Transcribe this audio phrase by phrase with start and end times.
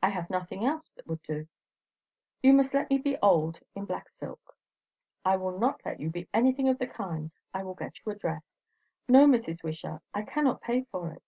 [0.00, 1.48] "I have nothing else that would do.
[2.40, 4.54] You must let me be old, in a black silk."
[5.24, 7.32] "I will not let you be anything of the kind.
[7.52, 8.44] I will get you a dress."
[9.08, 9.64] "No, Mrs.
[9.64, 11.24] Wishart; I cannot pay for it."